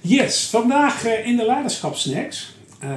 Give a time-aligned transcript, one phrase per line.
[0.00, 2.54] Yes, vandaag eh, in de leiderschapssnacks.
[2.78, 2.88] eh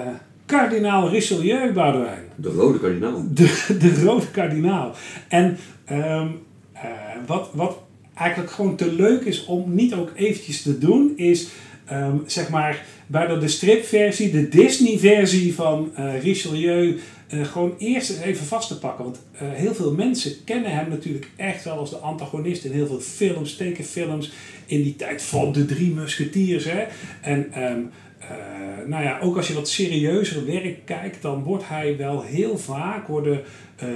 [0.45, 2.23] kardinaal Richelieu Boudewijn.
[2.35, 3.23] De rode kardinaal.
[3.33, 4.95] De, de rode kardinaal.
[5.27, 6.27] En ehm,
[6.73, 6.81] eh,
[7.25, 7.77] wat, wat
[8.13, 11.47] eigenlijk gewoon te leuk is om niet ook eventjes te doen, is
[11.85, 15.91] ehm, zeg maar bij de stripversie, de Disney-versie van
[16.21, 16.99] Richelieu,
[17.33, 19.03] eh, gewoon eerst eens even vast te pakken.
[19.03, 22.87] Want eh, heel veel mensen kennen hem natuurlijk echt wel als de antagonist in heel
[22.87, 24.31] veel films, tekenfilms,
[24.65, 26.65] in die tijd van de drie musketiers.
[26.65, 26.83] Hè?
[27.21, 27.79] En ehm,
[28.19, 32.57] eh, nou ja, ook als je wat serieuzer werk kijkt, dan wordt hij wel heel
[32.57, 33.41] vaak, worden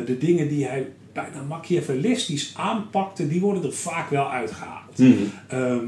[0.05, 4.97] de dingen die hij bijna machiavellistisch aanpakte, die worden er vaak wel uitgehaald.
[4.97, 5.13] Mhm.
[5.47, 5.85] Ehm,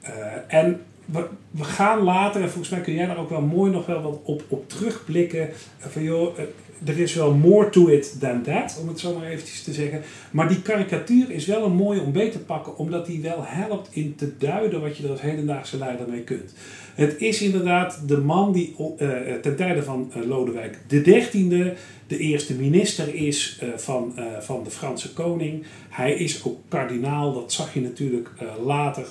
[0.00, 0.12] eh,
[0.48, 3.86] en we, we gaan later, en volgens mij kun jij daar ook wel mooi nog
[3.86, 5.48] wel wat op, op terugblikken.
[5.78, 6.38] van joh,
[6.84, 10.02] er is wel more to it than that, om het zo maar eventjes te zeggen.
[10.30, 13.88] Maar die karikatuur is wel een mooie om beet te pakken, omdat die wel helpt
[13.90, 16.52] in te duiden wat je er als hedendaagse leider mee kunt.
[16.94, 21.72] Het is inderdaad de man die eh, ten tijde van eh, Lodewijk XIII
[22.06, 25.64] de eerste minister is van, van de Franse koning.
[25.88, 28.30] Hij is ook kardinaal, dat zag je natuurlijk
[28.64, 29.06] later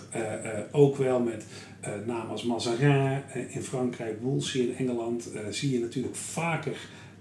[0.71, 1.45] ook wel met
[2.05, 5.29] namen als Mazarin in Frankrijk, Wolsey in Engeland.
[5.49, 6.77] zie je natuurlijk vaker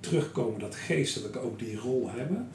[0.08, 2.48] terugkomen dat geestelijke ook die rol hebben.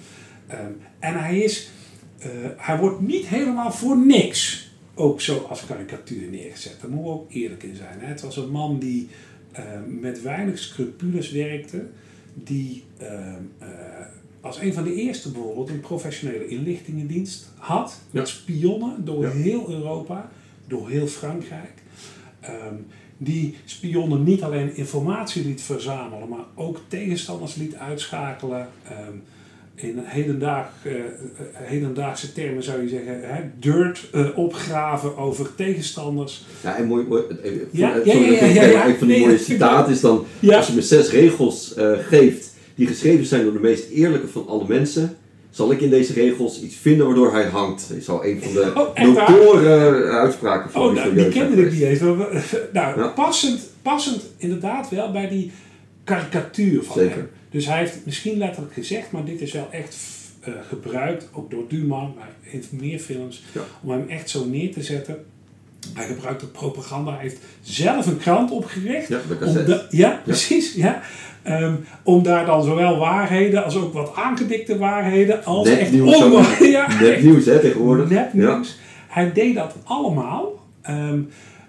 [0.47, 1.69] Ehm, en hij is,
[2.17, 6.77] eh, hij wordt niet helemaal voor niks ook zo als karikatuur neergezet.
[6.81, 7.99] Daar moeten we ook eerlijk in zijn.
[7.99, 8.07] Hè?
[8.07, 9.09] Het was een man die
[9.51, 11.87] eh, met weinig scrupules werkte,
[12.33, 13.67] die ehm, eh,
[14.41, 18.33] als een van de eerste bijvoorbeeld een professionele inlichtingendienst had, met Ja.
[18.35, 19.31] spionnen door Ja.
[19.31, 20.29] heel Europa,
[20.67, 21.71] door heel Frankrijk.
[22.39, 22.75] Ehm,
[23.23, 28.67] die spionnen niet alleen informatie liet verzamelen, maar ook tegenstanders liet uitschakelen.
[28.89, 29.13] Ehm,
[29.75, 31.01] in hedendaag, eh, eh,
[31.53, 36.45] hedendaagse termen zou je zeggen, hè, dirt eh, opgraven over tegenstanders.
[36.63, 38.87] Ja, en mooi, mooi even, Ja, voor- ja, sorry, ja, ja, even- ja, ja.
[38.87, 41.73] Een van die mooie citaten is dan, als je me zes regels
[42.07, 45.17] geeft, die geschreven zijn door de meest eerlijke van alle mensen,
[45.51, 47.91] zal ik in deze regels iets vinden waardoor hij hangt.
[47.97, 51.71] Is al een van de Oh, notoren eh, uitspraken van Oh, nou, die kende ik
[51.71, 51.99] niet eens.
[52.73, 53.07] Nou, Ja.
[53.15, 55.51] passend, passend inderdaad wel bij die
[56.03, 57.15] karikatuur van Zeker.
[57.15, 57.29] hem.
[57.49, 59.95] Dus hij heeft misschien letterlijk gezegd, maar dit is wel echt
[60.39, 63.61] eh, gebruikt, ook door Duman, maar in meer films, Ja.
[63.83, 65.25] om hem echt zo neer te zetten.
[65.93, 67.11] Hij gebruikt ook propaganda.
[67.11, 69.07] Hij heeft zelf een krant opgericht.
[69.07, 69.45] Ja, de
[69.79, 70.73] Om ja, precies.
[70.73, 71.01] Ja.
[71.43, 76.15] Ehm, om daar dan zowel waarheden als ook wat aangedikte waarheden als Net echt nieuws,
[76.23, 76.87] onwa- zo- ja,
[77.21, 78.09] nieuws hè, tegenwoordig.
[78.09, 78.77] nepnieuws.
[79.07, 80.59] Hij deed dat allemaal.
[80.81, 81.19] Ehm,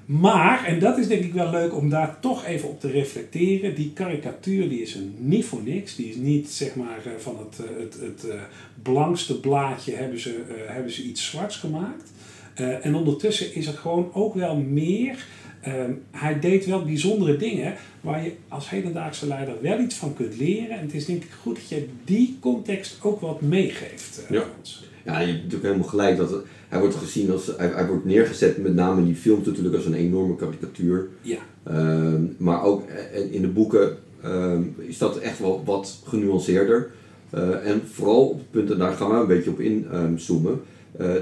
[0.06, 3.74] maar, en dat is denk ik wel leuk om daar toch even op te reflecteren.
[3.74, 5.96] Die karikatuur die is er niet voor niks.
[5.96, 8.40] Die is niet zeg maar eh, van het, eh, het, het eh,
[8.82, 12.10] blankste blaadje hebben ze, hebben ze iets zwarts gemaakt.
[12.54, 15.26] Eh, en ondertussen is er gewoon ook wel meer.
[15.60, 20.36] Ehm, hij deed wel bijzondere dingen waar je als hedendaagse leider wel iets van kunt
[20.38, 20.70] leren.
[20.78, 24.24] En het is denk ik goed dat je die context ook wat meegeeft.
[24.28, 24.44] eh, Ja.
[24.58, 24.84] ons.
[25.04, 26.16] Ja, je hebt natuurlijk helemaal gelijk.
[26.16, 29.46] Dat het- hij wordt gezien als, hij, hij wordt neergezet met name in die films
[29.46, 31.08] natuurlijk als een enorme karikatuur.
[31.22, 31.38] Ja.
[31.64, 36.90] Ehm, maar ook eh, in de boeken ehm, is dat echt wel wat genuanceerder.
[37.30, 40.60] Eh, en vooral op het punt, en daar gaan we een beetje op inzoomen,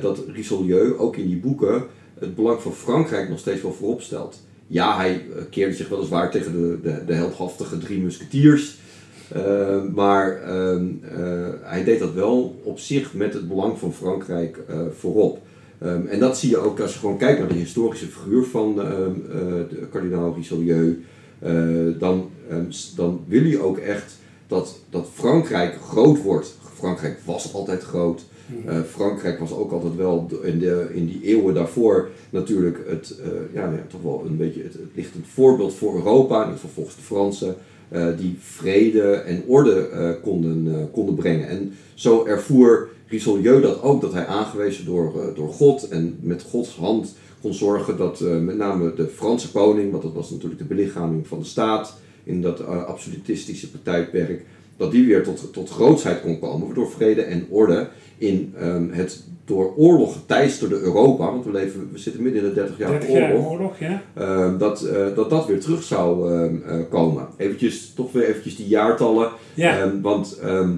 [0.01, 1.85] dat Richelieu ook in die boeken
[2.21, 4.41] het belang van Frankrijk nog steeds wel voorop stelt.
[4.67, 8.79] Ja, hij eh, keerde zich weliswaar tegen de, de, de heldhaftige drie musketiers.
[9.29, 14.59] Eh, maar ehm, eh, hij deed dat wel op zich met het belang van Frankrijk
[14.69, 15.39] eh, voorop.
[15.79, 18.81] Ehm, en dat zie je ook als je gewoon kijkt naar de historische figuur van
[18.81, 19.39] ehm, eh,
[19.69, 21.05] de kardinaal Richelieu.
[21.39, 21.53] Eh,
[21.99, 22.31] dan,
[22.97, 26.59] dan wil je ook echt dat, dat Frankrijk groot wordt.
[26.75, 28.25] Frankrijk was altijd groot.
[28.67, 33.29] Eh, Frankrijk was ook altijd wel in, de, in die eeuwen daarvoor natuurlijk het, eh,
[33.53, 36.71] ja, nou ja, toch wel een beetje het, lichtend voorbeeld voor Europa, in ieder geval
[36.75, 37.55] volgens de Fransen,
[37.89, 41.49] eh, die vrede en orde konden, konden brengen.
[41.49, 46.77] En zo ervoer Richelieu dat ook, dat hij aangewezen door, door God en met Gods
[46.77, 51.27] hand kon zorgen dat met name de Franse koning, want dat was natuurlijk de belichaming
[51.27, 54.45] van de staat in dat absolutistische tijdperk,
[54.81, 57.89] dat die weer tot, tot grootsheid kon komen, waardoor vrede en orde
[58.19, 62.55] in ehm, het door oorlog geteisterde Europa, want we, leven, we zitten midden in de
[62.55, 64.03] 30 jaar 30 jaar oorlog, oorlog, ja.
[64.15, 67.29] Ehm, dat, eh, dat dat weer terug zou ehm, eh, komen.
[67.37, 69.31] Eventjes, toch weer eventjes die jaartallen.
[69.55, 69.93] Ja.
[70.03, 70.71] Want ehm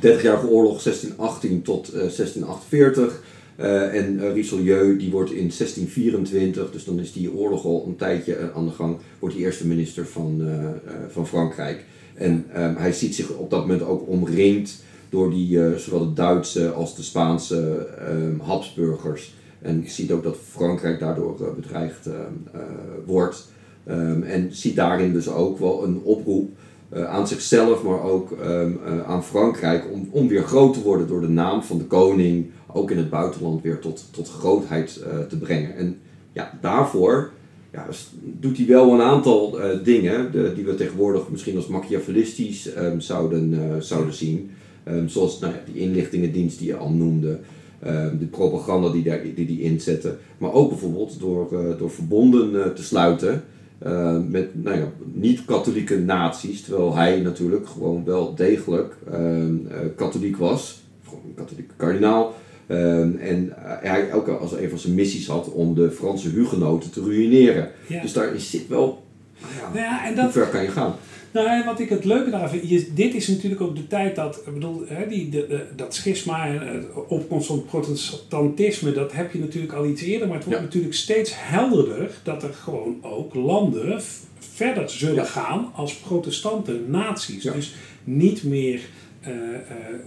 [0.00, 3.22] 30-jarige oorlog 1618 tot eh, 1648.
[3.56, 7.96] Eh, en eh, Richelieu die wordt in 1624, dus dan is die oorlog al een
[7.96, 10.42] tijdje eh, aan de gang, wordt hij eerste minister van,
[11.08, 11.84] van Frankrijk.
[12.14, 16.70] En ehm, hij ziet zich op dat moment ook omringd door die, zowel de Duitse
[16.72, 19.34] als de Spaanse ehm, Habsburgers.
[19.62, 22.60] En ziet ook dat Frankrijk daardoor bedreigd ehm,
[23.06, 23.48] wordt.
[24.24, 26.50] En ziet daarin dus ook wel een oproep
[26.92, 28.72] aan zichzelf, maar ook ehm,
[29.06, 32.90] aan Frankrijk om, om weer groot te worden door de naam van de koning, ook
[32.90, 35.76] in het buitenland weer tot, tot grootheid te brengen.
[35.76, 35.98] En
[36.32, 37.30] ja, daarvoor
[37.72, 37.86] ja,
[38.22, 44.14] doet hij wel een aantal dingen de, die we tegenwoordig misschien als machiavellistisch zouden, zouden
[44.14, 44.50] zien.
[44.88, 47.38] Um, zoals nou ja, die inlichtingendienst die je al noemde.
[47.86, 50.18] Um, de propaganda die, daar, die die inzetten.
[50.38, 53.44] Maar ook bijvoorbeeld door, uh, door verbonden te sluiten
[53.86, 56.62] uh, met nou ja, niet-katholieke naties.
[56.62, 58.94] Terwijl hij natuurlijk gewoon wel degelijk
[59.96, 60.82] katholiek was.
[61.04, 62.34] Gewoon een katholieke kardinaal.
[62.66, 67.70] en hij ook als een van zijn missies had om de Franse hugenoten te ruïneren.
[67.86, 68.02] Ja.
[68.02, 69.04] Dus daar zit wel.
[69.38, 70.94] Ja, ja, en dat, hoe ver kan je gaan?
[71.44, 74.54] Nou, wat ik het leuke daarvan vind, dit is natuurlijk ook de tijd dat, ik
[74.54, 79.72] bedoel, hè, die, de, dat schisma en het opkomst van protestantisme, dat heb je natuurlijk
[79.72, 84.02] al iets eerder, maar het wordt natuurlijk steeds helderder dat er gewoon ook landen
[84.38, 87.42] verder zullen gaan als protestante naties.
[87.42, 87.74] Dus
[88.04, 88.80] niet meer,
[89.22, 89.36] uh, uh,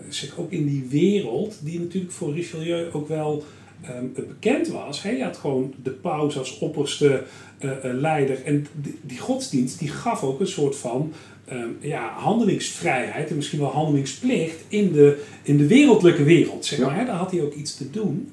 [0.09, 3.43] zeg ook in die wereld, die natuurlijk voor Richelieu ook wel
[3.89, 5.03] um, bekend was.
[5.03, 7.23] Hij had gewoon de paus als opperste
[7.59, 8.43] uh, leider.
[8.43, 11.13] En die, die, godsdienst die gaf ook een soort van
[11.51, 16.65] um, ja, handelingsvrijheid en misschien wel handelingsplicht in de, in de wereldlijke wereld.
[16.65, 17.05] Zeg maar?
[17.05, 18.31] Daar had hij ook iets te doen.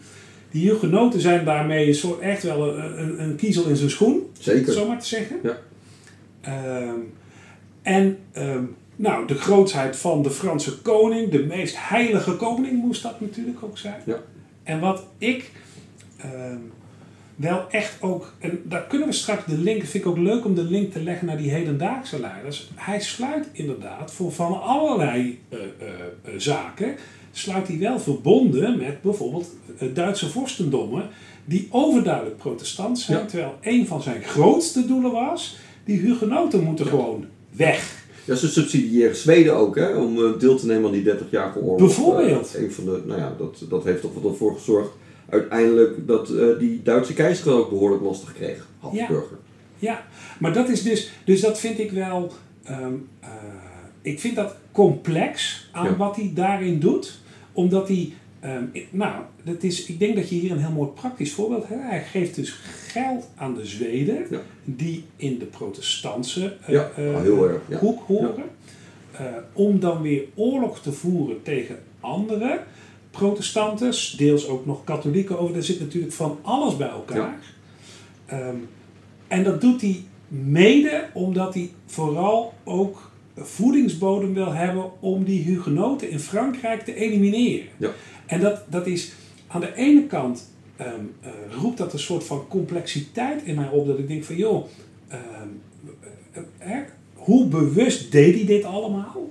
[0.51, 4.31] Die hugenoten zijn daarmee een soort, echt wel een, een, een kiezel in zijn schoen.
[4.39, 4.73] Zeker.
[4.73, 5.37] Zo maar te zeggen.
[5.43, 5.59] Ja.
[6.83, 7.13] Um,
[7.83, 8.19] en
[8.97, 13.79] nou, de grootsheid van de Franse koning, de meest heilige koning moest dat natuurlijk ook
[13.79, 14.03] zijn.
[14.07, 14.19] Ja.
[14.67, 15.51] En wat ik
[16.17, 16.59] ehm,
[17.37, 20.55] wel echt ook, en daar kunnen we straks de link, vind ik ook leuk om
[20.55, 22.71] de link te leggen naar die hedendaagse leiders.
[22.75, 25.67] Hij sluit inderdaad voor van allerlei uh, uh,
[26.37, 26.97] zaken,
[27.33, 29.51] sluit hij wel verbonden met bijvoorbeeld
[29.95, 31.09] Duitse vorstendommen,
[31.45, 37.27] die overduidelijk protestant zijn, terwijl een van zijn grootste doelen was, die hugenoten moeten gewoon
[37.51, 38.06] weg.
[38.27, 41.79] Ja, ze subsidiëren Zweden ook, hè, om uh, deel te nemen aan die 30-jarige oorlog.
[41.79, 42.55] Bijvoorbeeld.
[42.57, 44.91] Uh, een van de, nou ja, dat, dat heeft toch wel ervoor gezorgd
[45.29, 49.39] uiteindelijk dat uh, die Duitse keizer ook behoorlijk lastig kreeg, Habsburger.
[49.79, 49.93] Ja.
[49.93, 50.07] ja,
[50.39, 52.33] maar dat is dus, dus dat vind ik wel,
[52.71, 53.09] um,
[54.03, 55.97] ik vind dat complex aan ja.
[55.97, 57.19] wat hij daarin doet,
[57.53, 58.13] omdat hij
[58.47, 61.83] Um, nou, dat is, ik denk dat je hier een heel mooi praktisch voorbeeld hebt.
[61.83, 62.51] Hij geeft dus
[62.87, 64.27] geld aan de Zweden,
[64.65, 68.45] die in de protestantse uh, ja, uh, hoek horen,
[69.15, 69.21] uh,
[69.53, 72.63] om dan weer oorlog te voeren tegen andere
[73.11, 75.57] protestanten, deels ook nog katholieken over.
[75.57, 77.39] Er zit natuurlijk van alles bij elkaar.
[78.33, 78.69] Um,
[79.29, 83.06] en dat doet hij mede omdat hij vooral ook
[83.37, 87.69] voedingsbodem wil hebben om die hugenoten in Frankrijk te elimineren.
[87.77, 87.91] Ja.
[88.27, 89.13] En dat, dat is
[89.47, 90.51] aan de ene kant
[90.81, 91.29] um, uh,
[91.61, 93.87] roept dat een soort van complexiteit in mij op.
[93.87, 94.67] Dat ik denk van joh,
[95.13, 95.63] um,
[96.67, 96.77] uh,
[97.15, 99.31] hoe bewust deed hij dit allemaal?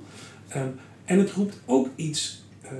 [0.56, 2.72] Um, en het roept ook iets, uh,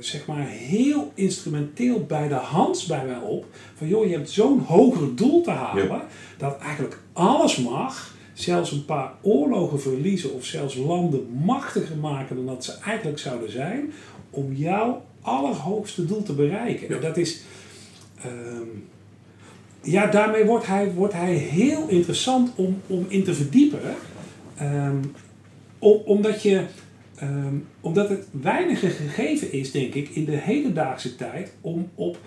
[0.00, 3.46] zeg maar, heel instrumenteel bij de hand bij mij op.
[3.74, 6.02] Van joh, je hebt zo'n hoger doel te halen.
[6.36, 8.18] Dat eigenlijk alles mag.
[8.40, 13.50] Zelfs een paar oorlogen verliezen of zelfs landen machtiger maken dan dat ze eigenlijk zouden
[13.50, 13.92] zijn.
[14.30, 16.94] Om jou allerhoogste doel te bereiken.
[16.94, 17.00] Ja.
[17.00, 17.40] Dat is.
[18.26, 18.88] Um,
[19.82, 23.80] ja, daarmee wordt hij, wordt hij heel interessant om, om in te verdiepen.
[24.62, 25.12] Um,
[25.78, 26.64] om, omdat, je,
[27.22, 32.18] um, omdat het weinige gegeven is, denk ik, in de hedendaagse tijd om op,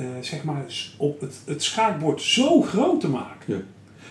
[0.00, 0.64] uh, zeg maar,
[0.98, 3.54] op het, het schaakbord zo groot te maken.
[3.54, 3.60] Ja.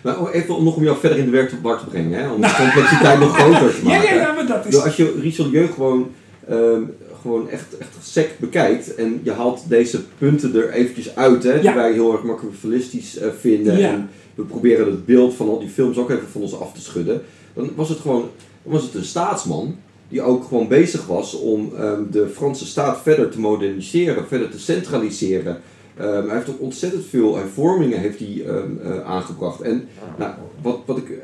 [0.02, 2.32] Maar even nog om jou verder in de werkbaar te brengen, hè?
[2.32, 4.04] om de complexiteit nog groter te maken.
[4.04, 4.82] Ja, ja, ja, maar dat is...
[4.82, 6.12] als je Richelieu gewoon
[6.52, 11.60] um, gewoon echt, echt sec bekijkt en je haalt deze punten er eventjes uit, hè,
[11.60, 13.84] die wij heel erg machiavellistisch uh, vinden.
[13.84, 16.82] En we proberen het beeld van al die films ook even van ons af te
[16.82, 17.22] schudden.
[17.54, 18.30] Dan was het gewoon
[18.68, 19.76] dan was het een staatsman
[20.10, 24.60] die ook gewoon bezig was om um, de Franse staat verder te moderniseren, verder te
[24.60, 25.58] centraliseren.
[26.02, 29.62] Um, hij heeft ook ontzettend veel hervormingen heeft hij, um, uh, aangebracht.
[29.62, 29.88] En
[30.18, 31.20] nou, wat, wat ik,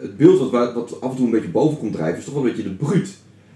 [0.00, 2.42] het beeld wat, wat af en toe een beetje boven komt drijven is toch wel
[2.42, 3.10] een beetje de bruut.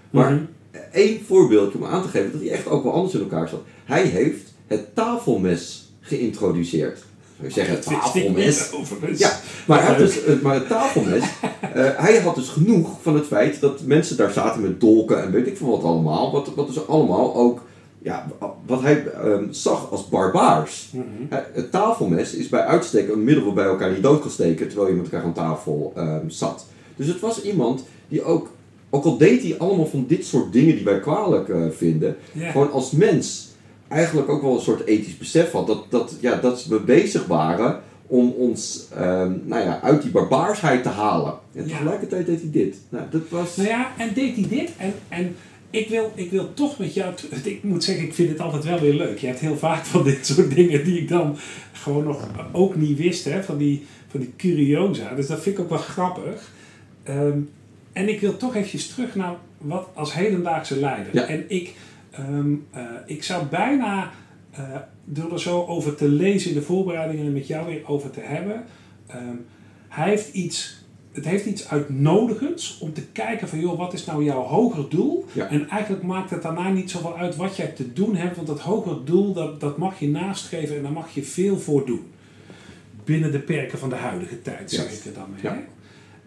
[0.09, 0.47] Maar mm -hmm
[0.91, 3.61] één voorbeeldje om aan te geven dat hij echt ook wel anders in elkaar zat.
[3.85, 6.97] Hij heeft het tafelmes geïntroduceerd.
[7.35, 8.69] Zou je zeggen, het tafelmes?
[9.15, 11.29] Ja, maar, hij had dus, eh, maar het tafelmes, uh,
[11.75, 15.47] hij had dus genoeg van het feit dat mensen daar zaten met dolken en weet
[15.47, 16.31] ik veel wat allemaal.
[16.31, 17.61] Wat, wat dus allemaal ook,
[18.03, 18.27] ja,
[18.65, 20.89] wat hij um, zag als barbaars.
[20.93, 21.27] Mm -hmm.
[21.53, 24.95] Het tafelmes is bij uitstek een middel waarbij elkaar niet dood kan steken terwijl je
[24.95, 26.65] met elkaar aan tafel um, zat.
[26.95, 28.51] Dus het was iemand die ook
[28.89, 32.71] ook al deed hij allemaal van dit soort dingen die wij kwalijk uh, vinden, gewoon
[32.71, 33.49] als mens
[33.87, 35.67] eigenlijk ook wel een soort ethisch besef had.
[35.67, 40.83] Dat, dat, ja, dat we bezig waren om ons ehm, nou ja, uit die barbaarsheid
[40.83, 41.33] te halen.
[41.53, 41.77] En Ja.
[41.77, 42.77] tegelijkertijd deed hij dit.
[42.89, 43.55] Nou, dat was...
[43.55, 44.71] Nou ja, en deed hij dit.
[44.77, 45.35] En, en
[45.73, 47.13] ik, wil, ik wil toch met jou...
[47.43, 49.17] Ik moet zeggen, ik vind het altijd wel weer leuk.
[49.17, 51.37] Je hebt heel vaak van dit soort dingen die ik dan
[51.71, 53.25] gewoon nog ook niet wist.
[53.25, 55.15] Hè, van, die, van die curiosa.
[55.15, 56.51] Dus dat vind ik ook wel grappig.
[57.03, 57.39] Ehm,
[57.93, 61.15] en ik wil toch eventjes terug naar wat als hedendaagse leider.
[61.15, 61.27] Ja.
[61.27, 61.75] En ik,
[62.11, 64.11] ehm, eh, ik zou bijna,
[64.51, 64.75] eh,
[65.05, 68.21] door er zo over te lezen in de voorbereidingen en met jou weer over te
[68.21, 68.63] hebben.
[69.07, 69.35] ehm,
[69.89, 70.82] hij heeft iets,
[71.13, 75.25] het heeft iets uitnodigends om te kijken van joh, wat is nou jouw hoger doel?
[75.31, 75.49] Ja.
[75.49, 78.59] En eigenlijk maakt het daarna niet zoveel uit wat jij te doen hebt, want dat
[78.59, 82.11] hoger doel dat, dat mag je nastreven en daar mag je veel voor doen.
[83.03, 84.99] Binnen de perken van de huidige tijd, zeg Juist.
[84.99, 85.41] ik er dan mee.
[85.41, 85.63] Ja.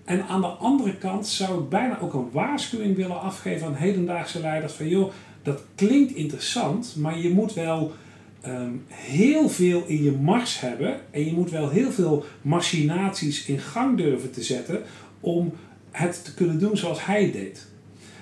[0.04, 4.40] En aan de andere kant zou ik bijna ook een waarschuwing willen afgeven aan hedendaagse
[4.40, 5.12] leiders van joh,
[5.42, 7.92] dat klinkt interessant, maar je moet wel
[8.40, 13.58] ehm, heel veel in je mars hebben en je moet wel heel veel machinaties in
[13.58, 14.82] gang durven te zetten
[15.20, 15.52] om
[15.90, 17.66] het te kunnen doen zoals hij deed.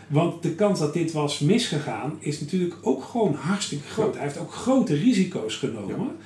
[0.06, 4.14] Want de kans dat dit was misgegaan is natuurlijk ook gewoon hartstikke groot.
[4.14, 6.16] Hij heeft ook grote risico's genomen.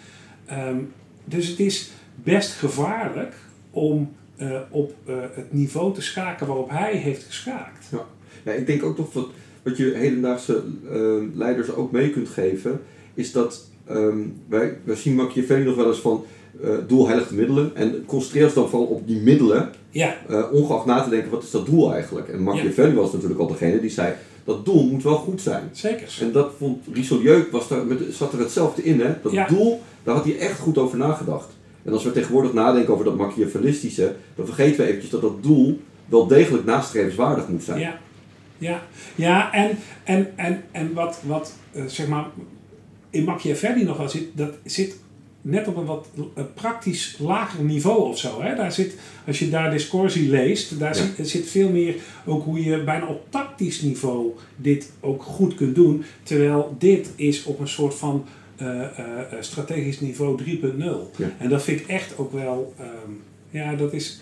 [0.47, 0.79] Ehm,
[1.25, 3.35] dus het is best gevaarlijk
[3.71, 7.87] om eh, op eh, het niveau te schaken waarop hij heeft geschaakt.
[8.45, 9.29] Ja, ik denk ook nog wat,
[9.63, 12.81] wat je hedendaagse ehm, leiders ook mee kunt geven,
[13.15, 14.19] is dat ehm,
[14.49, 16.25] wij, wij zien Machiavelli nog wel eens van
[16.63, 20.45] eh doel heiligt de middelen en concentreer ons dan vooral op die middelen, Ja, eh,
[20.53, 22.29] ongeacht na te denken wat is dat doel eigenlijk.
[22.29, 24.13] En Machiavelli was natuurlijk al degene die zei
[24.45, 25.69] dat doel moet wel goed zijn.
[25.73, 26.19] zeker.
[26.21, 29.01] En dat vond Richelieu, was daar met, zat er hetzelfde in.
[29.01, 29.15] Hè?
[29.23, 29.47] Dat Ja.
[29.47, 31.49] doel, daar had hij echt goed over nagedacht.
[31.83, 35.81] En als we tegenwoordig nadenken over dat Machiavellistische, dan vergeten we eventjes dat dat doel
[36.07, 37.81] wel degelijk nastrevenswaardig moet zijn.
[37.81, 37.99] Ja,
[38.59, 38.83] ja,
[39.15, 42.27] ja en, en, en, en wat, wat eh, zeg maar
[43.19, 44.97] in Machiavelli nog wel zit, dat zit
[45.43, 46.09] net op een wat
[46.55, 48.43] praktisch lager niveau of zo.
[48.43, 48.55] Hè?
[48.55, 48.95] Daar zit,
[49.27, 51.03] als je daar discorsie leest, daar Ja.
[51.17, 51.95] zit, zit veel meer
[52.27, 56.05] ook hoe je bijna op tactisch niveau dit ook goed kunt doen.
[56.23, 58.25] Terwijl dit is op een soort van
[58.57, 61.11] eh, eh, eh, strategisch niveau 3.0.
[61.17, 61.31] Ja.
[61.39, 63.13] En dat vind ik echt ook wel, ehm,
[63.51, 64.21] ja, dat is,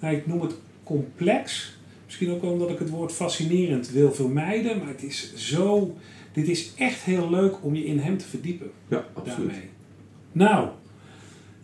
[0.00, 1.72] nou, ik noem het complex.
[2.04, 5.96] Misschien ook omdat ik het woord fascinerend wil vermijden, maar het is zo,
[6.34, 9.48] dit is echt heel leuk om je in hem te verdiepen Ja, absoluut.
[9.48, 9.68] daarmee.
[10.32, 10.68] Nou,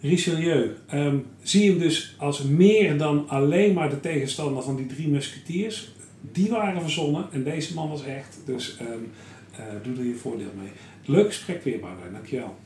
[0.01, 5.09] Richelieu, ehm, zie hem dus als meer dan alleen maar de tegenstander van die drie
[5.09, 5.93] musketiers.
[6.33, 8.89] Die waren verzonnen en deze man was echt, dus ehm,
[9.57, 10.71] eh, doe er je voordeel mee.
[11.05, 12.57] Leuk gesprek weer, Boudewijn, dankjewel.